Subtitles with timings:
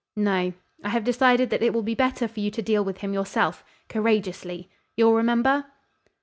[0.15, 0.53] "No.
[0.83, 3.63] I have decided that it will be better for you to deal with him yourself
[3.87, 4.67] courageously.
[4.97, 5.65] You'll remember?"